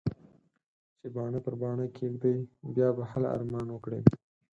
چې 0.99 1.07
باڼه 1.15 1.39
پر 1.45 1.55
باڼه 1.61 1.85
کېږدې؛ 1.97 2.35
بيا 2.75 2.89
به 2.97 3.03
هله 3.11 3.27
ارمان 3.35 3.67
وکړې. 3.71 3.99